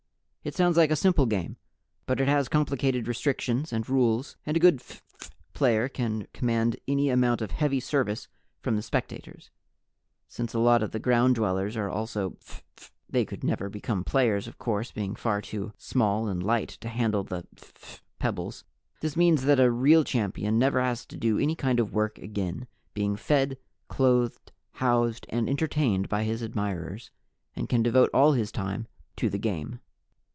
[0.43, 1.57] It sounds like a simple game,
[2.07, 7.11] but it has complicated restrictions and rules, and a good phph player can command any
[7.11, 8.27] amount of heavy service
[8.59, 9.51] from the spectators.
[10.27, 14.03] Since a lot of the Ground Dwellers are also phph addicts (they could never become
[14.03, 18.63] players, of course, being far too small and light to handle the phph pebbles),
[19.01, 22.65] this means that a real champion never has to do any kind of work again,
[22.95, 23.59] being fed,
[23.89, 27.11] clothed, housed and entertained by his admirers,
[27.55, 29.79] and can devote all his time to the game.